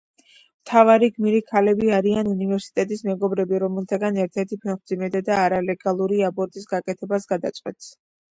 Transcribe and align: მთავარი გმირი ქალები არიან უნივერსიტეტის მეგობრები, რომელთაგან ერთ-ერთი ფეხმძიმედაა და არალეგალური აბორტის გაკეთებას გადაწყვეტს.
მთავარი 0.61 1.07
გმირი 1.17 1.41
ქალები 1.51 1.91
არიან 1.97 2.29
უნივერსიტეტის 2.31 3.03
მეგობრები, 3.09 3.59
რომელთაგან 3.65 4.17
ერთ-ერთი 4.25 4.59
ფეხმძიმედაა 4.65 5.27
და 5.29 5.37
არალეგალური 5.43 6.19
აბორტის 6.33 6.67
გაკეთებას 6.75 7.31
გადაწყვეტს. 7.37 7.93